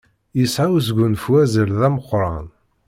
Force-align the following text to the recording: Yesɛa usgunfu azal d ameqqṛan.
Yesɛa 0.39 0.73
usgunfu 0.77 1.31
azal 1.43 1.71
d 1.79 1.81
ameqqṛan. 1.87 2.47